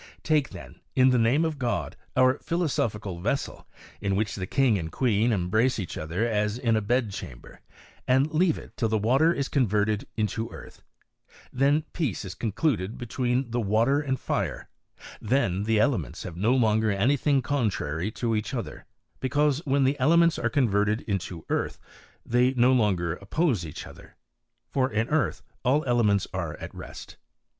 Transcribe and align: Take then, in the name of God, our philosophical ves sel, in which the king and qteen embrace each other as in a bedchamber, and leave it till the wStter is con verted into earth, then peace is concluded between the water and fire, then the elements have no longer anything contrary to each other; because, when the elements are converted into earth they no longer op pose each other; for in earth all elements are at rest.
Take 0.23 0.49
then, 0.49 0.79
in 0.95 1.09
the 1.11 1.19
name 1.19 1.45
of 1.45 1.59
God, 1.59 1.95
our 2.17 2.39
philosophical 2.39 3.19
ves 3.19 3.41
sel, 3.41 3.67
in 4.01 4.15
which 4.15 4.33
the 4.33 4.47
king 4.47 4.79
and 4.79 4.91
qteen 4.91 5.29
embrace 5.29 5.77
each 5.77 5.95
other 5.95 6.27
as 6.27 6.57
in 6.57 6.75
a 6.75 6.81
bedchamber, 6.81 7.61
and 8.07 8.33
leave 8.33 8.57
it 8.57 8.75
till 8.75 8.89
the 8.89 8.99
wStter 8.99 9.31
is 9.35 9.47
con 9.47 9.67
verted 9.67 10.05
into 10.17 10.49
earth, 10.49 10.81
then 11.53 11.83
peace 11.93 12.25
is 12.25 12.33
concluded 12.33 12.97
between 12.97 13.51
the 13.51 13.61
water 13.61 13.99
and 14.01 14.19
fire, 14.19 14.67
then 15.21 15.65
the 15.65 15.79
elements 15.79 16.23
have 16.23 16.35
no 16.35 16.55
longer 16.55 16.89
anything 16.89 17.43
contrary 17.43 18.09
to 18.09 18.35
each 18.35 18.55
other; 18.55 18.87
because, 19.19 19.63
when 19.67 19.83
the 19.83 19.99
elements 19.99 20.39
are 20.39 20.49
converted 20.49 21.01
into 21.01 21.45
earth 21.47 21.77
they 22.25 22.55
no 22.55 22.73
longer 22.73 23.21
op 23.21 23.29
pose 23.29 23.63
each 23.63 23.85
other; 23.85 24.15
for 24.71 24.91
in 24.91 25.07
earth 25.09 25.43
all 25.63 25.85
elements 25.85 26.25
are 26.33 26.55
at 26.57 26.73
rest. 26.73 27.17